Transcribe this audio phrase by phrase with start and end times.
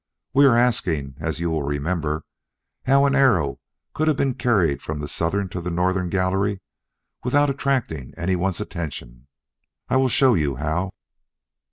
[0.33, 2.23] We are asking, as you will remember,
[2.87, 3.59] how an arrow
[3.93, 6.59] could have been carried from the southern to the northern gallery
[7.23, 9.27] without attracting anyone's attention.
[9.89, 10.95] I will show you how."